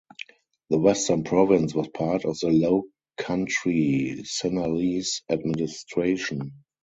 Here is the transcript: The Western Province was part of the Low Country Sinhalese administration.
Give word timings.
The 0.71 0.79
Western 0.79 1.23
Province 1.25 1.75
was 1.75 1.89
part 1.89 2.25
of 2.25 2.39
the 2.39 2.47
Low 2.49 2.85
Country 3.19 4.23
Sinhalese 4.25 5.21
administration. 5.29 6.53